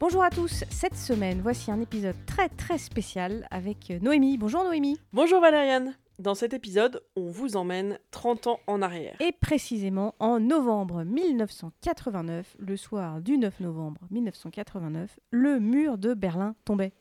[0.00, 4.38] Bonjour à tous, cette semaine, voici un épisode très très spécial avec Noémie.
[4.38, 4.98] Bonjour Noémie.
[5.12, 5.94] Bonjour Valériane.
[6.18, 9.14] Dans cet épisode, on vous emmène 30 ans en arrière.
[9.20, 16.54] Et précisément en novembre 1989, le soir du 9 novembre 1989, le mur de Berlin
[16.64, 16.94] tombait.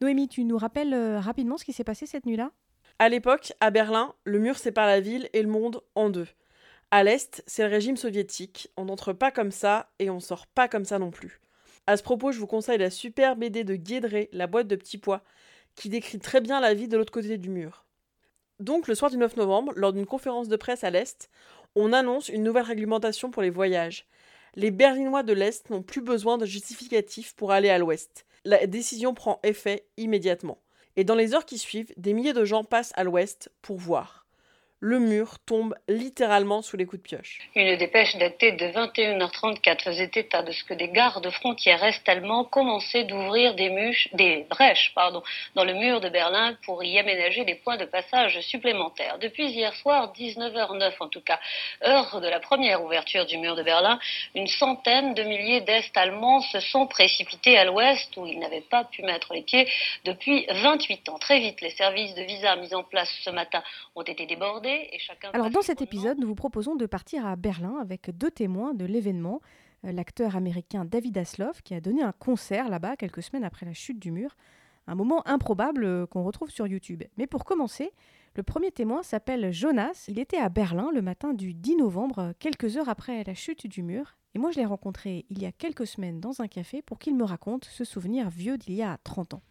[0.00, 2.52] Noémie, tu nous rappelles euh, rapidement ce qui s'est passé cette nuit-là?
[2.98, 6.28] À l'époque, à Berlin, le mur sépare la ville et le monde en deux.
[6.90, 8.70] À l'est, c'est le régime soviétique.
[8.78, 11.42] On n'entre pas comme ça et on sort pas comme ça non plus.
[11.86, 14.96] À ce propos, je vous conseille la super BD de Guédré, La boîte de petits
[14.96, 15.22] pois,
[15.74, 17.84] qui décrit très bien la vie de l'autre côté du mur.
[18.58, 21.28] Donc, le soir du 9 novembre, lors d'une conférence de presse à l'Est,
[21.74, 24.06] on annonce une nouvelle réglementation pour les voyages.
[24.54, 28.24] Les Berlinois de l'Est n'ont plus besoin de justificatifs pour aller à l'Ouest.
[28.44, 30.62] La décision prend effet immédiatement.
[30.96, 34.23] Et dans les heures qui suivent, des milliers de gens passent à l'Ouest pour voir
[34.80, 37.38] le mur tombe littéralement sous les coups de pioche.
[37.54, 42.44] Une dépêche datée de 21h34 faisait état de ce que des gardes frontières est allemands
[42.44, 44.94] commençaient d'ouvrir des, brèches
[45.54, 49.18] dans le mur de Berlin pour y aménager des points de passage supplémentaires.
[49.18, 51.40] Depuis hier soir, 19h09 en tout cas,
[51.86, 53.98] heure de la première ouverture du mur de Berlin,
[54.34, 58.84] une centaine de milliers d'Est allemands se sont précipités à l'ouest où ils n'avaient pas
[58.84, 59.66] pu mettre les pieds
[60.04, 61.18] depuis 28 ans.
[61.18, 63.62] Très vite, les services de visa mis en place ce matin
[63.94, 64.63] ont été débordés
[65.32, 68.84] alors dans cet épisode, nous vous proposons de partir à Berlin avec deux témoins de
[68.84, 69.40] l'événement.
[69.84, 73.74] Euh, l'acteur américain David Hasselhoff qui a donné un concert là-bas quelques semaines après la
[73.74, 74.36] chute du mur.
[74.86, 77.02] Un moment improbable euh, qu'on retrouve sur YouTube.
[77.16, 77.92] Mais pour commencer,
[78.34, 80.06] le premier témoin s'appelle Jonas.
[80.08, 83.66] Il était à Berlin le matin du 10 novembre, euh, quelques heures après la chute
[83.66, 84.16] du mur.
[84.34, 87.16] Et moi, je l'ai rencontré il y a quelques semaines dans un café pour qu'il
[87.16, 89.42] me raconte ce souvenir vieux d'il y a 30 ans.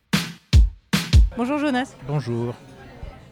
[1.36, 1.96] Bonjour Jonas.
[2.06, 2.54] Bonjour.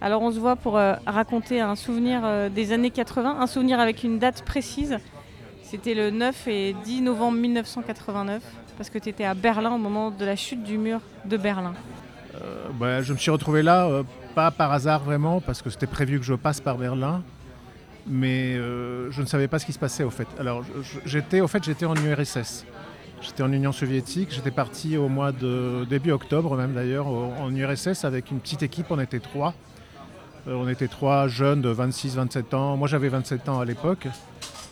[0.03, 3.80] Alors on se voit pour euh, raconter un souvenir euh, des années 80, un souvenir
[3.80, 4.97] avec une date précise.
[5.61, 8.41] C'était le 9 et 10 novembre 1989,
[8.77, 11.75] parce que tu étais à Berlin au moment de la chute du mur de Berlin.
[12.34, 13.88] Euh, bah, je me suis retrouvé là,
[14.34, 17.22] pas par hasard vraiment, parce que c'était prévu que je passe par Berlin,
[18.07, 20.28] mais je ne savais pas ce qui se passait au fait.
[20.39, 20.66] Alors
[21.06, 22.66] j'étais, au fait, j'étais en URSS.
[23.22, 28.03] J'étais en Union soviétique, j'étais parti au mois de début octobre même d'ailleurs en URSS
[28.03, 29.53] avec une petite équipe, on était trois.
[30.47, 32.78] Euh, on était trois jeunes de 26-27 ans.
[32.78, 34.07] Moi, j'avais 27 ans à l'époque.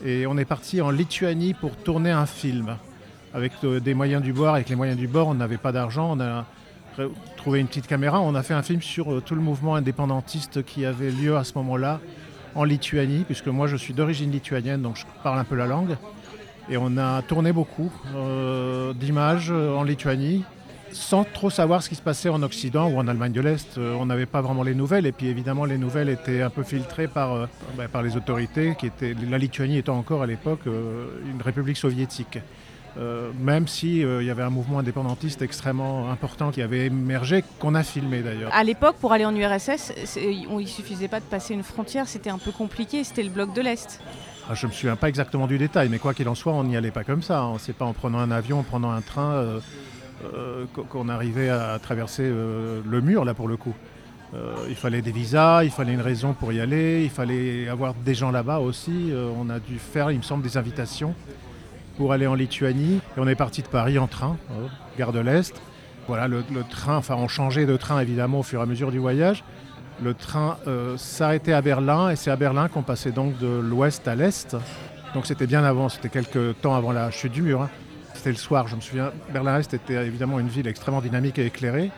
[0.03, 2.77] Et on est parti en Lituanie pour tourner un film.
[3.33, 4.55] Avec euh, des moyens du bord.
[4.55, 6.17] Avec les moyens du bord, on n'avait pas d'argent.
[6.17, 6.45] On a
[7.37, 8.19] trouvé une petite caméra.
[8.19, 11.43] On a fait un film sur euh, tout le mouvement indépendantiste qui avait lieu à
[11.43, 11.99] ce moment-là
[12.55, 15.97] en Lituanie, puisque moi, je suis d'origine lituanienne, donc je parle un peu la langue.
[16.67, 17.91] Et on a tourné beaucoup
[18.95, 20.43] d'images en Lituanie
[20.91, 23.77] sans trop savoir ce qui se passait en Occident ou en Allemagne de l'Est.
[23.77, 26.63] Euh, on n'avait pas vraiment les nouvelles et puis évidemment les nouvelles étaient un peu
[26.63, 27.45] filtrées par, euh,
[27.77, 31.77] bah, par les autorités, qui étaient, la Lituanie étant encore à l'époque euh, une république
[31.77, 32.39] soviétique.
[33.39, 37.83] même s'il il y avait un mouvement indépendantiste extrêmement important qui avait émergé, qu'on a
[37.83, 38.51] filmé d'ailleurs.
[38.53, 42.31] À l'époque, pour aller en URSS, il ne suffisait pas de passer une frontière, c'était
[42.31, 44.01] un peu compliqué, c'était le bloc de l'Est.
[44.51, 46.63] Ah, je ne me souviens pas exactement du détail, mais quoi qu'il en soit, on
[46.63, 47.41] n'y allait pas comme ça.
[47.41, 47.57] Hein.
[47.59, 49.33] C'est pas en prenant un avion, en prenant un train.
[49.33, 49.59] Euh,
[50.89, 53.73] qu'on arrivait à traverser euh, le mur là pour le coup.
[54.33, 57.93] Euh, il fallait des visas, il fallait une raison pour y aller, il fallait avoir
[57.93, 59.11] des gens là-bas aussi.
[59.37, 61.15] on a dû faire, il me semble, des invitations
[61.97, 63.01] pour aller en Lituanie.
[63.17, 64.37] Et on est parti de Paris en train,
[64.97, 65.59] gare de l'Est.
[66.07, 68.99] Voilà, le, train, enfin on changeait de train évidemment au fur et à mesure du
[68.99, 69.43] voyage.
[70.01, 70.57] Le train
[70.95, 74.55] s'arrêtait à Berlin et c'est à Berlin qu'on passait donc de l'ouest à l'est.
[75.15, 77.63] Donc c'était bien avant, c'était quelques temps avant la chute du mur.
[77.63, 77.69] Hein.
[78.19, 79.13] C'était le soir, je me souviens.
[79.31, 81.89] Berlin-Est était évidemment une ville extrêmement dynamique et éclairée.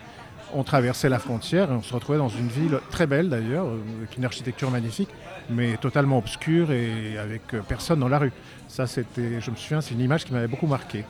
[0.54, 3.80] On traversait la frontière et on se retrouvait dans une ville très belle d'ailleurs, euh,
[3.98, 5.10] avec une architecture magnifique,
[5.50, 8.32] mais totalement obscure et avec euh, personne dans la rue.
[8.68, 11.06] Ça, c'était, je me souviens, c'est une image qui m'avait beaucoup marqué.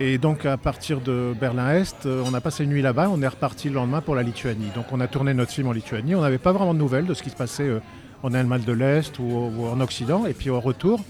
[0.00, 3.28] Et donc à partir de Berlin-Est, euh, on a passé une nuit là-bas, on est
[3.28, 4.70] reparti le lendemain pour la Lituanie.
[4.74, 7.12] Donc on a tourné notre film en Lituanie, on n'avait pas vraiment de nouvelles de
[7.12, 7.70] ce qui se passait
[8.22, 10.24] en Allemagne de l'Est ou, en Occident.
[10.24, 11.04] Et puis au retour,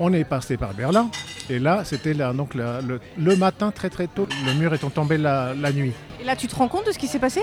[0.00, 1.10] on est passé par Berlin.
[1.50, 4.26] Et là, c'était donc le, matin très très tôt.
[4.46, 5.92] Le mur étant tombé la, nuit.
[6.20, 7.42] Et là, tu te rends compte de ce qui s'est passé?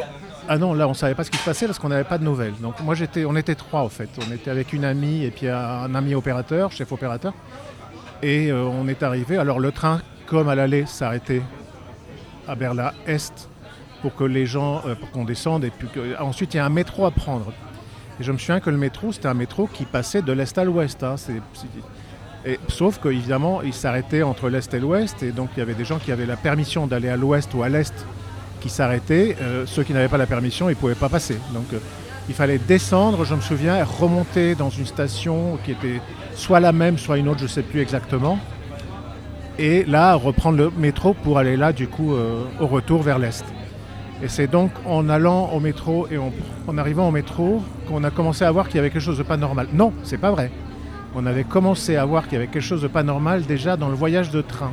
[0.50, 2.24] Ah non, là, on savait pas ce qui se passait parce qu'on n'avait pas de
[2.24, 2.56] nouvelles.
[2.62, 4.10] Donc moi, j'étais, on était trois en fait.
[4.28, 7.34] On était avec une amie et puis un ami opérateur, chef opérateur.
[8.24, 9.38] Et euh, on est arrivé.
[9.38, 11.42] Alors le train, comme à l'aller, s'arrêtait
[12.48, 13.50] à Berlin Est
[14.02, 15.64] pour que les gens, euh, pour qu'on descende.
[15.64, 15.88] Et puis
[16.20, 17.52] ensuite, il y a un métro à prendre.
[18.20, 20.64] Et je me souviens que le métro, c'était un métro qui passait de l'est à
[20.64, 21.04] l'ouest.
[21.04, 21.16] Hein.
[21.18, 21.34] C'est,
[22.68, 26.00] sauf qu'évidemment, il s'arrêtait entre l'Est et l'Ouest, et donc il y avait des gens
[26.00, 27.94] qui avaient la permission d'aller à l'Ouest ou à l'Est
[28.60, 29.36] qui s'arrêtaient.
[29.42, 31.38] Euh, ceux qui n'avaient pas la permission, ils ne pouvaient pas passer.
[31.54, 31.80] Donc euh,
[32.30, 36.02] il fallait descendre, je me souviens, remonter dans une station qui était
[36.36, 38.40] soit la même, soit une autre, je ne sais plus exactement.
[39.60, 43.44] et là reprendre le métro pour aller là du coup euh, au retour vers l'est.
[44.24, 48.46] Et c'est donc en allant au métro et en, arrivant au métro qu'on a commencé
[48.46, 49.68] à voir qu'il y avait quelque chose de pas normal.
[49.74, 50.52] Non, c'est pas vrai.
[51.14, 53.90] On avait commencé à voir qu'il y avait quelque chose de pas normal déjà dans
[53.90, 54.72] le voyage de train.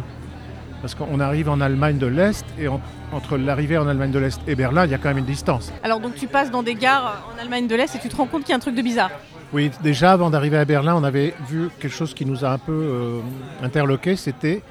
[0.80, 4.54] Parce qu'on arrive en Allemagne de l'Est et entre l'arrivée en Allemagne de l'Est et
[4.54, 5.72] Berlin, il y a quand même une distance.
[5.82, 8.26] Alors donc tu passes dans des gares en Allemagne de l'Est et tu te rends
[8.26, 9.10] compte qu'il y a un truc de bizarre.
[9.52, 12.58] Oui, déjà avant d'arriver à Berlin, on avait vu quelque chose qui nous a un
[12.58, 13.20] peu euh,
[13.62, 14.14] interloqué.
[14.14, 14.62] C'était,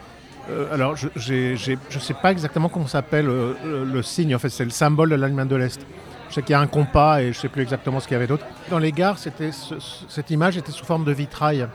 [0.50, 1.08] euh, alors je
[1.42, 4.34] ne sais pas exactement comment s'appelle euh, le signe.
[4.36, 5.86] En fait, c'est le symbole de l'Allemagne de l'Est.
[6.30, 8.14] Je sais qu'il y a un compas et je ne sais plus exactement ce qu'il
[8.14, 8.46] y avait d'autre.
[8.70, 11.68] Dans les gares, cette image était sous forme de vitrail.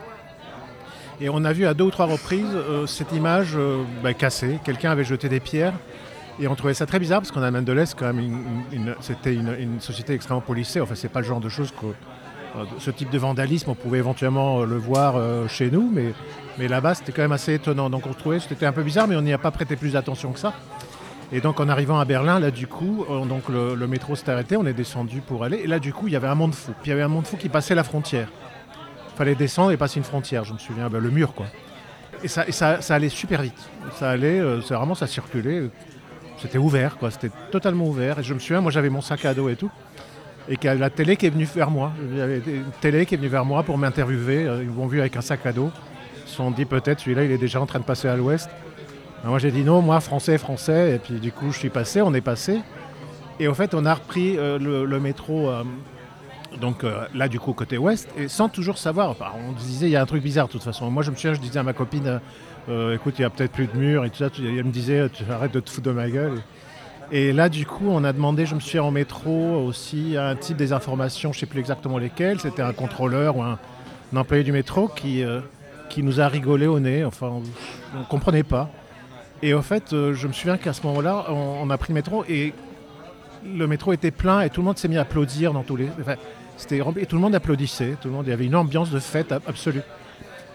[1.21, 4.59] Et on a vu à deux ou trois reprises euh, cette image euh, bah, cassée.
[4.63, 5.73] Quelqu'un avait jeté des pierres.
[6.39, 7.95] Et on trouvait ça très bizarre parce qu'en Allemagne de l'Est,
[8.99, 10.81] c'était une, société extrêmement policée.
[10.81, 11.85] Enfin, c'est pas le genre de choses que.
[11.85, 15.15] Euh, ce type de vandalisme, on pouvait éventuellement le voir
[15.49, 16.13] chez nous, mais,
[16.59, 17.89] mais là-bas, c'était quand même assez étonnant.
[17.89, 20.31] Donc on trouvait c'était un peu bizarre, mais on n'y a pas prêté plus d'attention
[20.31, 20.53] que ça.
[21.33, 24.65] Et donc en arrivant à Berlin, là du coup, donc le, métro s'est arrêté, on
[24.65, 25.57] est descendu pour aller.
[25.57, 26.71] Et là du coup, il y avait un monde fou.
[26.81, 28.27] Puis il y avait un monde fou qui passait la frontière
[29.15, 31.45] fallait descendre et passer une frontière, je me souviens, ben, le mur quoi.
[32.23, 33.69] Et, ça, ça, allait super vite.
[33.97, 35.63] Ça allait, euh, vraiment ça circulait.
[36.37, 38.19] C'était ouvert quoi, c'était totalement ouvert.
[38.19, 39.69] Et je me souviens, moi j'avais mon sac à dos et tout.
[40.49, 41.91] Et qu'il y a la télé qui est venue vers moi.
[42.11, 44.49] Il y avait une télé qui est venue vers moi pour m'interviewer.
[44.61, 45.71] Ils m'ont vu avec un sac à dos.
[46.25, 48.49] Ils se sont dit peut-être celui-là il est déjà en train de passer à l'ouest.
[49.29, 50.95] Moi j'ai dit non, moi français, français.
[50.95, 52.59] Et puis du coup je suis passé, on est passé.
[53.39, 55.63] Et au fait on a repris euh, le, métro euh,
[56.61, 59.15] donc euh, là, du coup, côté ouest, et sans toujours savoir.
[59.47, 60.91] on disait, il y a un truc bizarre, de toute façon.
[60.91, 62.19] Moi, je me souviens, je disais à ma copine,
[62.93, 64.29] écoute, il y a peut-être plus de murs et tout ça.
[64.37, 66.43] Elle me disait, tu arrêtes de te foutre de ma gueule.
[67.11, 70.57] Et là, du coup, on a demandé, je me souviens, en métro aussi, un type
[70.57, 72.39] des informations, je ne sais plus exactement lesquelles.
[72.39, 73.57] C'était un contrôleur ou un,
[74.15, 75.23] employé du métro qui,
[75.89, 77.03] qui nous a rigolé au nez.
[77.03, 77.41] Enfin,
[77.95, 78.69] on ne comprenait pas.
[79.45, 82.53] Et au fait, je me souviens qu'à ce moment-là, on, a pris le métro et
[83.45, 85.89] le métro était plein et tout le monde s'est mis à applaudir dans tous les.
[86.55, 88.99] C'était et tout le monde applaudissait, tout le monde, il y avait une ambiance de
[88.99, 89.81] fête absolue.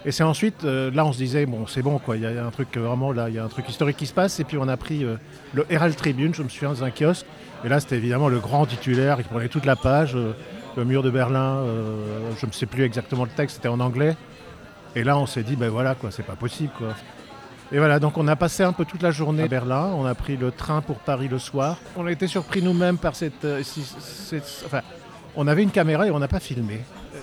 [0.06, 2.46] Et c'est ensuite, euh, là on se disait, bon c'est bon quoi, il y, a
[2.46, 4.40] un truc euh, vraiment là, il y a un truc historique qui se passe.
[4.40, 5.16] Et puis on a pris euh,
[5.52, 7.26] le Herald Tribune, je me souviens, dans un kiosque.
[7.64, 10.16] Et là c'était évidemment le grand titulaire qui prenait toute la page,
[10.76, 11.62] le mur de Berlin,
[12.40, 14.16] je ne sais plus exactement le texte, c'était en anglais.
[14.96, 16.94] Et là on s'est dit, ben voilà quoi, c'est pas possible quoi.
[17.70, 20.14] Et voilà, donc on a passé un peu toute la journée à Berlin, on a
[20.14, 21.76] pris le train pour Paris le soir.
[21.96, 24.80] On a été surpris nous-mêmes par cette, cette enfin,
[25.36, 26.80] on avait une caméra et on n'a pas filmé.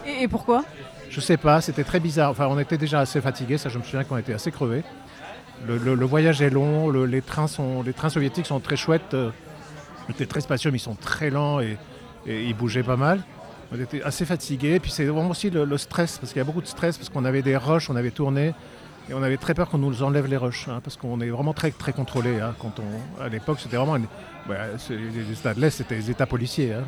[0.07, 0.63] Et, pourquoi?
[1.09, 2.31] Je sais pas, c'était très bizarre.
[2.31, 4.83] Enfin, on était déjà assez fatigués, ça je me souviens qu'on était assez crevés.
[5.67, 9.31] Le, voyage est long, les, trains sont, les trains soviétiques sont très chouettes, euh,
[10.07, 11.77] ils étaient très spacieux, mais ils sont très lents et,
[12.27, 13.21] ils bougeaient pas mal.
[13.71, 16.61] On était assez fatigués, puis c'est vraiment aussi le, stress, parce qu'il y a beaucoup
[16.61, 18.53] de stress, parce qu'on avait des rushs, on avait tourné,
[19.09, 21.53] et on avait très peur qu'on nous enlève les rushs, hein, parce qu'on est vraiment
[21.53, 22.39] très, très contrôlé.
[22.39, 23.95] Hein, quand on, à l'époque, c'était vraiment.
[23.95, 26.73] les États de l'Est, c'était les États policiers.
[26.73, 26.83] Hein,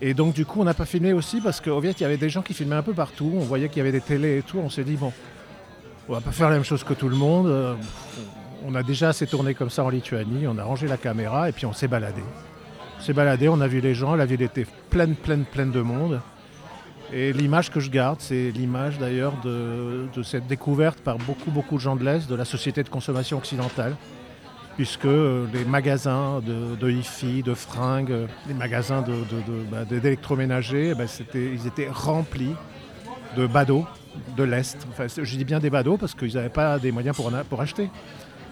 [0.00, 2.16] et donc, du coup, on n'a pas filmé aussi parce qu'au Viet, il y avait
[2.16, 3.32] des gens qui filmaient un peu partout.
[3.36, 4.58] On voyait qu'il y avait des télés et tout.
[4.58, 5.12] On s'est dit, bon,
[6.08, 7.46] on va pas faire la même chose que tout le monde.
[7.46, 7.74] Euh,
[8.66, 10.48] on a déjà assez tourné comme ça en Lituanie.
[10.48, 12.22] On a rangé la caméra et puis on s'est baladé.
[12.98, 14.16] On s'est baladé, on a vu les gens.
[14.16, 16.20] La ville était pleine, pleine, pleine de monde.
[17.14, 21.80] Et l'image que je garde, c'est l'image d'ailleurs de, cette découverte par beaucoup, beaucoup de
[21.80, 23.96] gens de l'Est de la société de consommation occidentale
[24.76, 29.04] puisque euh, les magasins de, de hi de fringues, les magasins
[29.90, 31.04] d'électroménager, bah,
[31.34, 32.54] ils étaient remplis
[33.36, 33.86] de badauds
[34.36, 34.78] de l'Est.
[34.90, 37.90] Enfin, je dis bien des badauds parce qu'ils n'avaient pas des moyens pour, pour acheter.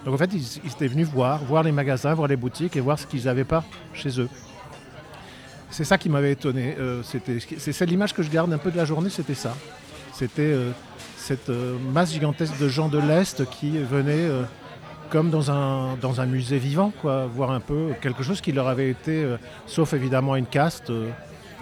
[0.05, 2.97] Donc en fait, ils, étaient venus voir, voir les magasins, voir les boutiques et voir
[2.97, 3.63] ce qu'ils n'avaient pas
[3.93, 4.29] chez eux.
[5.71, 6.75] C'est ça qui m'avait étonné.
[6.79, 9.55] Euh, c'est l'image que je garde un peu de la journée, c'était ça.
[10.13, 10.71] C'était euh,
[11.17, 11.49] cette
[11.93, 14.29] masse gigantesque de gens de l'Est qui venaient
[15.11, 19.23] comme dans un, musée vivant, quoi, voir un peu quelque chose qui leur avait été,
[19.23, 19.37] euh,
[19.67, 21.09] sauf évidemment une caste euh,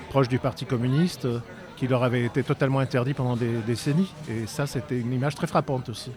[0.10, 1.40] proche du Parti communiste, euh,
[1.76, 4.14] qui leur avait été totalement interdit pendant des décennies.
[4.30, 6.12] Et ça, c'était une image très frappante aussi.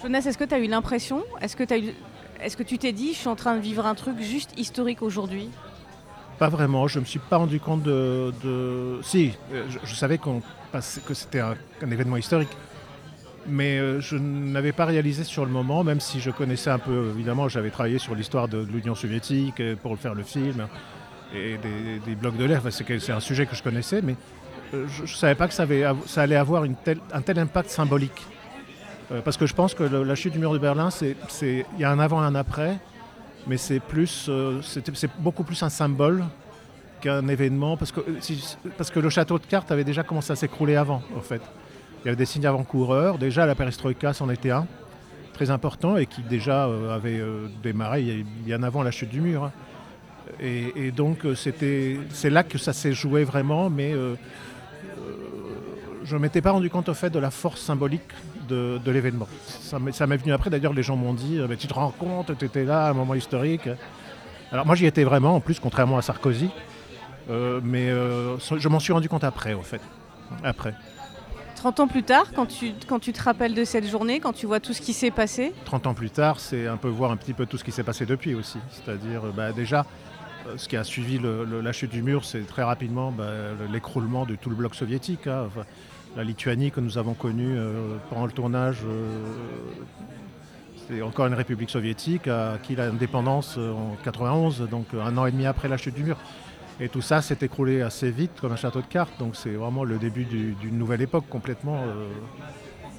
[0.00, 1.94] Jonas, est-ce que tu as eu l'impression, eu,
[2.40, 5.02] est-ce que tu t'es dit, je suis en train de vivre un truc juste historique
[5.02, 5.48] aujourd'hui?
[6.38, 8.32] Pas vraiment, je ne me suis pas rendu compte de...
[9.02, 9.32] Si,
[9.84, 11.56] je, savais que c'était un
[11.90, 12.50] événement historique,
[13.48, 17.10] mais euh, je n'avais pas réalisé sur le moment, même si je connaissais un peu,
[17.14, 20.66] évidemment, j'avais travaillé sur l'histoire de, l'Union soviétique euh, pour faire le film
[21.34, 24.14] et des, blocs de l'air, c'est un sujet que je connaissais, mais
[24.74, 25.66] euh, je ne savais pas que ça,
[26.16, 28.24] allait avoir un tel impact symbolique.
[29.24, 30.88] parce que je pense que la chute du mur de Berlin,
[31.42, 32.78] il y a un avant et un après,
[33.46, 33.80] mais c'est
[35.18, 36.24] beaucoup plus un symbole
[37.00, 38.00] qu'un événement, parce que,
[38.76, 41.42] parce que le château de cartes avait déjà commencé à s'écrouler avant, en fait.
[42.02, 43.18] Il y avait des signes avant-coureurs.
[43.18, 44.66] Déjà, la perestroïka, c'en était un.
[45.32, 47.20] très important et qui déjà avait
[47.62, 49.44] démarré bien avant la chute du mur.
[49.44, 49.52] Hein.
[50.40, 53.92] Et, donc c'était, c'est là que ça s'est joué vraiment, mais
[56.06, 58.02] je ne m'étais pas rendu compte au fait de la force symbolique
[58.48, 59.28] de, l'événement.
[59.60, 62.44] Ça m'est venu après, d'ailleurs les gens m'ont dit, mais tu te rends compte, tu
[62.44, 63.68] étais là à un moment historique.
[64.52, 66.48] Alors moi j'y étais vraiment, en plus contrairement à Sarkozy,
[67.28, 69.80] mais je m'en suis rendu compte après, au fait.
[70.42, 70.74] Après.
[71.56, 74.46] 30 ans plus tard, quand tu, quand tu te rappelles de cette journée, quand tu
[74.46, 75.52] vois tout ce qui s'est passé?
[75.64, 77.82] 30 ans plus tard, c'est un peu voir un petit peu tout ce qui s'est
[77.82, 78.58] passé depuis aussi.
[78.70, 79.86] C'est-à-dire, bah, déjà,
[80.46, 83.30] euh, ce qui a suivi la chute du mur, c'est très rapidement bah,
[83.72, 85.26] l'écroulement de tout le bloc soviétique.
[85.26, 85.48] Hein.
[86.16, 89.18] La Lituanie que nous avons connue euh, pendant le tournage, euh,
[90.88, 95.46] c'est encore une république soviétique, a acquis l'indépendance en 91, donc un an et demi
[95.46, 96.16] après la chute du mur.
[96.78, 99.18] Et tout ça s'est écroulé assez vite comme un château de cartes.
[99.18, 102.08] Donc c'est vraiment le début d'une nouvelle époque complètement, euh,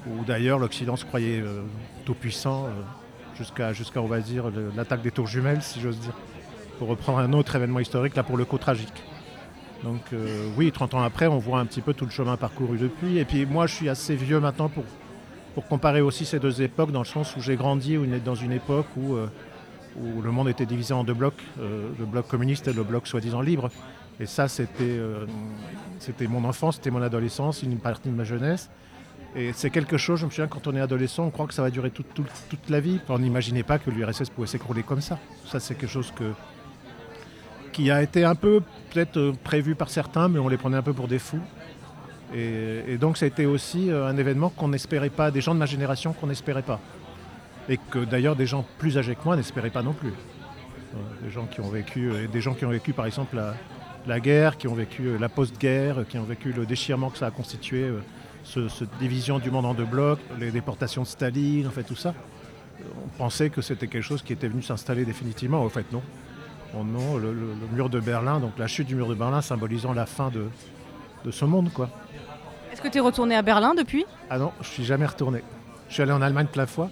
[0.07, 1.61] où d'ailleurs l'Occident se croyait euh,
[2.03, 2.69] tout puissant euh,
[3.37, 4.45] jusqu'à, va dire,
[4.75, 6.13] l'attaque des tours jumelles, si j'ose dire.
[6.79, 9.03] Pour reprendre un autre événement historique, là pour le coup tragique.
[9.83, 10.01] Donc
[10.57, 13.17] oui, 30 ans après, on voit un petit peu tout le chemin parcouru depuis.
[13.19, 14.83] Et puis moi, je suis assez vieux maintenant pour,
[15.67, 19.17] comparer aussi ces deux époques, dans le sens où j'ai grandi dans une époque où
[19.99, 23.07] où le monde était divisé en deux blocs, euh, le bloc communiste et le bloc
[23.07, 23.69] soi-disant libre.
[24.19, 25.25] Et ça, c'était euh,
[26.21, 28.69] mon enfance, c'était mon adolescence, une partie de ma jeunesse.
[29.35, 31.61] Et c'est quelque chose, je me souviens, quand on est adolescent, on croit que ça
[31.61, 32.99] va durer toute, la vie.
[33.09, 35.19] On n'imaginait pas que l'URSS pouvait s'écrouler comme ça.
[35.45, 36.31] Ça, c'est quelque chose que,
[37.77, 40.81] qui a été un peu peut-être euh, prévu par certains, mais on les prenait un
[40.81, 41.41] peu pour des fous.
[42.35, 45.65] Et, donc, ça a été aussi un événement qu'on n'espérait pas, des gens de ma
[45.65, 46.81] génération qu'on n'espérait pas
[47.69, 50.09] et que d'ailleurs des gens plus âgés que moi n'espéraient pas non plus.
[50.09, 53.37] Euh, des gens qui ont vécu, euh, par exemple
[54.07, 57.27] la, guerre, qui ont vécu euh, la post-guerre, qui ont vécu le déchirement que ça
[57.27, 57.91] a constitué,
[58.43, 62.13] cette division du monde en deux blocs, les déportations de Staline, en fait tout ça.
[63.03, 66.01] On pensait que c'était quelque chose qui était venu s'installer définitivement, en fait non.
[66.73, 67.33] Non, le,
[67.71, 70.45] mur de Berlin, donc la chute du mur de Berlin symbolisant la fin de,
[71.25, 71.89] de ce monde quoi.
[72.71, 74.05] Est-ce que tu es retourné à Berlin depuis?
[74.29, 75.41] Ah non, je suis jamais retourné.
[75.89, 76.89] Je suis allé en Allemagne plein fois,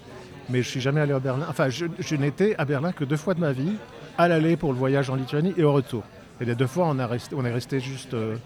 [0.48, 1.46] mais je suis jamais allé à Berlin.
[1.48, 3.76] Enfin, je, n'étais à Berlin que deux fois de ma vie,
[4.18, 6.02] à l'aller pour le voyage en Lituanie et au retour.
[6.40, 8.14] Et les deux fois, on, a resté, on est resté juste.
[8.14, 8.36] Euh,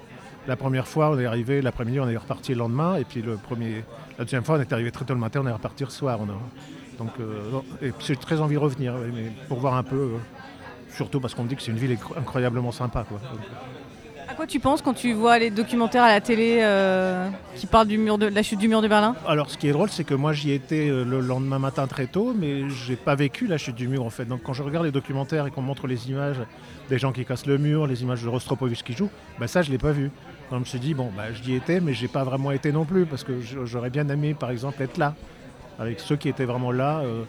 [0.49, 2.97] la première fois, on est arrivé l'après-midi, on est reparti le lendemain.
[2.97, 3.85] Et puis le premier,
[4.19, 6.19] la deuxième fois, on est arrivé très tôt le matin, on est reparti le soir.
[6.21, 6.27] On
[7.01, 10.11] donc, euh, et j'ai très envie de revenir, mais pour voir un peu.
[10.95, 13.05] Surtout parce qu'on me dit que c'est une ville incroyablement sympa.
[13.09, 13.21] Quoi
[14.41, 17.99] quoi tu penses quand tu vois les documentaires à la télé euh, qui parlent du
[17.99, 19.15] mur de, la chute du mur de Berlin?
[19.29, 22.07] Alors, ce qui est drôle, c'est que moi, j'y étais euh, le lendemain matin très
[22.07, 24.25] tôt, mais j'ai pas vécu la chute du mur en fait.
[24.25, 26.39] Donc, quand je regarde les documentaires et qu'on montre les images
[26.89, 29.71] des gens qui cassent le mur, les images de Rostropovich qui joue, bah ça, je
[29.71, 30.05] l'ai pas vu.
[30.51, 32.87] Donc, je me suis dit bon, bah, j'y étais, mais j'ai pas vraiment été non
[32.87, 35.15] plus parce que j'aurais bien aimé, par exemple, être là
[35.79, 37.01] avec ceux qui étaient vraiment là.
[37.01, 37.25] Euh,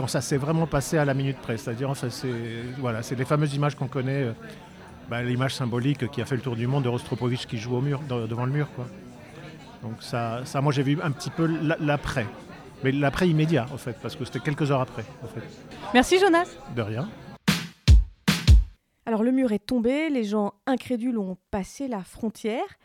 [0.00, 2.24] quand ça s'est vraiment passé à la minute près, c'est-à-dire, c'est
[2.78, 4.28] voilà, c'est les fameuses images qu'on connaît
[5.10, 7.82] bah, l'image symbolique qui a fait le tour du monde de Rostropovich qui joue au
[7.82, 8.66] mur, devant le mur.
[8.74, 8.86] Quoi.
[9.82, 11.46] Donc ça, ça moi j'ai vu un petit peu
[11.80, 12.26] l'après.
[12.82, 15.04] Mais l'après immédiat, en fait, parce que c'était quelques heures après.
[15.22, 15.42] En fait.
[15.92, 16.48] Merci Jonas.
[16.74, 17.06] De rien.
[19.04, 22.78] Alors le mur est tombé, les gens incrédules ont passé la frontière.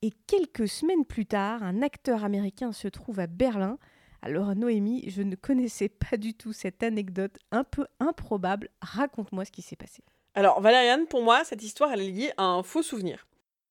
[0.00, 3.76] Et quelques semaines plus tard, un acteur américain se trouve à Berlin.
[4.22, 8.68] Alors Noémie, je ne connaissais pas du tout cette anecdote un peu improbable.
[8.80, 10.02] Raconte-moi ce qui s'est passé.
[10.34, 13.26] Alors, Valériane, pour moi, cette histoire, elle est liée à un faux souvenir.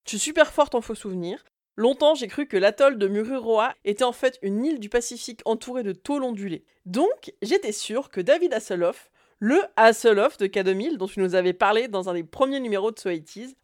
[0.05, 1.43] Je suis super forte en faux souvenirs.
[1.75, 5.83] Longtemps, j'ai cru que l'atoll de Mururoa était en fait une île du Pacifique entourée
[5.83, 6.65] de tôles ondulées.
[6.85, 11.87] Donc, j'étais sûre que David Hasselhoff, le Hasselhoff de K2000, dont tu nous avais parlé
[11.87, 13.09] dans un des premiers numéros de So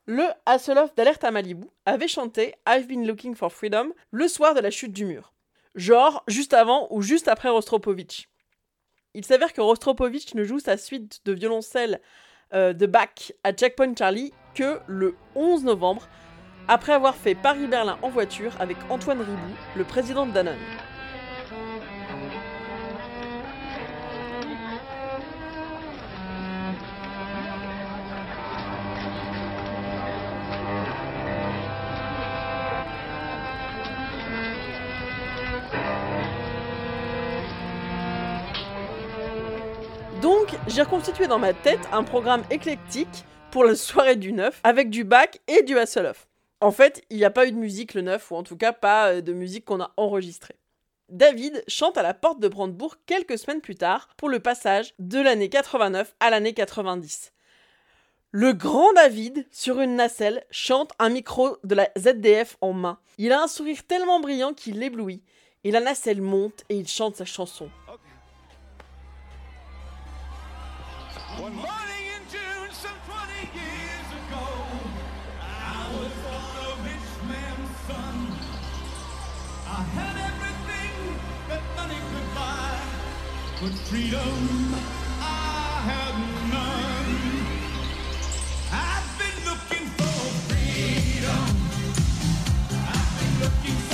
[0.05, 4.59] le Hasselhoff d'Alerte à Malibu, avait chanté I've been looking for freedom le soir de
[4.59, 5.32] la chute du mur.
[5.75, 8.29] Genre, juste avant ou juste après Rostropovich.
[9.15, 12.01] Il s'avère que Rostropovich ne joue sa suite de violoncelle
[12.53, 16.07] euh, de Bach à Checkpoint Charlie que le 11 novembre,
[16.67, 20.57] après avoir fait Paris-Berlin en voiture avec Antoine Ribou, le président de Danone.
[40.67, 45.03] J'ai reconstitué dans ma tête un programme éclectique pour la soirée du 9 avec du
[45.03, 46.27] bac et du Hasselhoff.
[46.61, 48.71] En fait, il n'y a pas eu de musique le 9, ou en tout cas
[48.71, 50.55] pas euh, de musique qu'on a enregistrée.
[51.09, 55.19] David chante à la porte de Brandebourg quelques semaines plus tard pour le passage de
[55.19, 57.33] l'année 89 à l'année 90.
[58.31, 62.97] Le grand David, sur une nacelle, chante un micro de la ZDF en main.
[63.17, 65.21] Il a un sourire tellement brillant qu'il l'éblouit,
[65.65, 67.69] et la nacelle monte et il chante sa chanson.
[71.43, 74.47] One morning in June, some 20 years ago,
[75.41, 78.15] I was born a rich man's son.
[79.67, 81.19] I had everything
[81.49, 82.79] that money could buy,
[83.59, 84.73] but freedom
[85.19, 86.15] I had
[86.55, 87.11] none.
[88.71, 91.45] I've been looking for freedom.
[92.87, 93.92] I've been looking so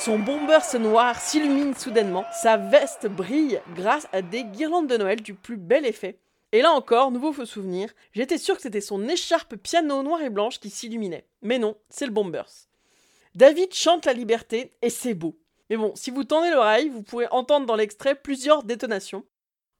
[0.00, 5.34] Son bomber noir s'illumine soudainement, sa veste brille grâce à des guirlandes de Noël du
[5.34, 6.20] plus bel effet.
[6.52, 10.30] Et là encore, nouveau faux souvenir, j'étais sûr que c'était son écharpe piano noir et
[10.30, 11.26] blanche qui s'illuminait.
[11.42, 12.68] Mais non, c'est le bombers.
[13.34, 15.36] David chante la liberté et c'est beau.
[15.68, 19.24] Mais bon, si vous tendez l'oreille, vous pourrez entendre dans l'extrait plusieurs détonations.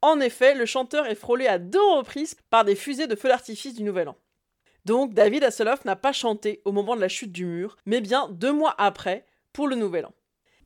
[0.03, 3.75] En effet, le chanteur est frôlé à deux reprises par des fusées de feu d'artifice
[3.75, 4.17] du Nouvel An.
[4.85, 8.29] Donc David Hasselhoff n'a pas chanté au moment de la chute du mur, mais bien
[8.31, 9.25] deux mois après,
[9.67, 10.15] le Nouvel An.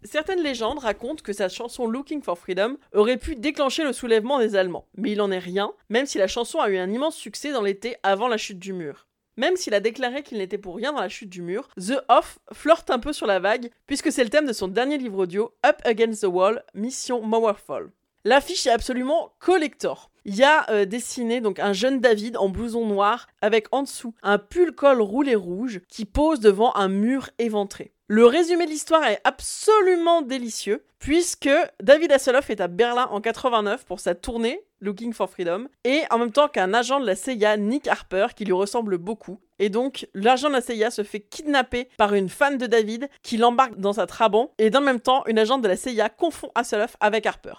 [0.04, 4.56] Certaines légendes racontent que sa chanson Looking for Freedom aurait pu déclencher le soulèvement des
[4.56, 7.52] Allemands, mais il en est rien, même si la chanson a eu un immense succès
[7.52, 9.06] dans l'été avant la chute du mur.
[9.37, 12.38] Même s'il a déclaré qu'il n'était pour rien dans la chute du mur, The Off
[12.52, 15.54] flirte un peu sur la vague, puisque c'est le thème de son dernier livre audio,
[15.64, 17.93] Up Against the Wall, Mission Mowerfall.
[18.25, 20.11] L'affiche est absolument collector.
[20.25, 24.39] Il a euh, dessiné donc un jeune David en blouson noir avec en dessous un
[24.39, 27.93] pull col roulé rouge qui pose devant un mur éventré.
[28.06, 31.50] Le résumé de l'histoire est absolument délicieux puisque
[31.82, 36.19] David Hasselhoff est à Berlin en 89 pour sa tournée Looking for Freedom et en
[36.19, 39.41] même temps qu'un agent de la CIA, Nick Harper, qui lui ressemble beaucoup.
[39.58, 43.37] Et donc, l'agent de la CIA se fait kidnapper par une fan de David qui
[43.39, 46.50] l'embarque dans sa Trabant et dans le même temps, une agente de la CIA confond
[46.54, 47.54] Hasselhoff avec Harper.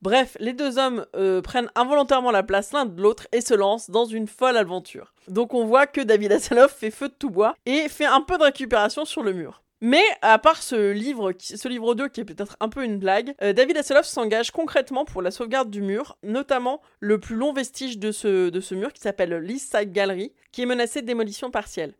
[0.00, 3.90] Bref, les deux hommes euh, prennent involontairement la place l'un de l'autre et se lancent
[3.90, 5.12] dans une folle aventure.
[5.26, 8.38] Donc on voit que David Hasselhoff fait feu de tout bois et fait un peu
[8.38, 9.62] de récupération sur le mur.
[9.80, 13.52] Mais à part ce livre, ce audio qui est peut-être un peu une blague, euh,
[13.52, 18.10] David Hasselhoff s'engage concrètement pour la sauvegarde du mur, notamment le plus long vestige de
[18.10, 21.94] ce, mur qui s'appelle l'East Side Gallery, qui est menacé de démolition partielle.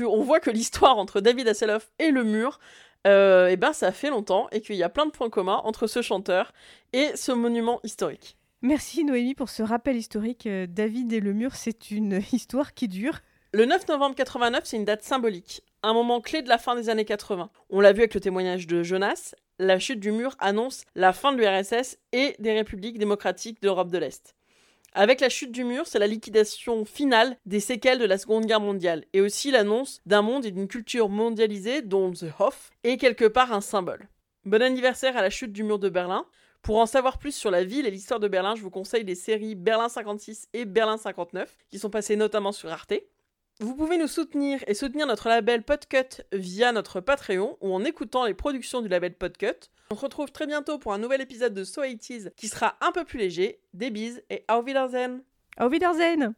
[0.00, 2.58] On voit que l'histoire entre David Hasselhoff et le mur,
[3.06, 5.86] euh, eh ben ça fait longtemps et qu'il y a plein de points communs entre
[5.86, 6.52] ce chanteur
[6.92, 8.36] et ce monument historique.
[8.62, 10.46] Merci Noémie pour ce rappel historique.
[10.46, 13.20] Euh, David et le mur, c'est une histoire qui dure.
[13.52, 16.88] Le 9 novembre 89, c'est une date symbolique, un moment clé de la fin des
[16.88, 17.50] années 80.
[17.70, 21.32] On l'a vu avec le témoignage de Jonas, la chute du mur annonce la fin
[21.32, 24.34] de l'URSS et des républiques démocratiques d'Europe de l'Est.
[24.96, 28.60] Avec la chute du mur, c'est la liquidation finale des séquelles de la Seconde Guerre
[28.60, 33.24] mondiale, et aussi l'annonce d'un monde et d'une culture mondialisée dont The Hof est quelque
[33.24, 34.08] part un symbole.
[34.44, 36.26] Bon anniversaire à la chute du mur de Berlin.
[36.62, 39.16] Pour en savoir plus sur la ville et l'histoire de Berlin, je vous conseille les
[39.16, 42.94] séries Berlin 56 et Berlin 59, qui sont passées notamment sur Arte.
[43.60, 48.24] Vous pouvez nous soutenir et soutenir notre label Podcut via notre Patreon ou en écoutant
[48.24, 49.70] les productions du label Podcut.
[49.90, 52.90] On se retrouve très bientôt pour un nouvel épisode de So 80s qui sera un
[52.90, 53.60] peu plus léger.
[53.72, 55.22] Des bises et au Wiedersehen
[55.60, 56.34] Au Wiedersehen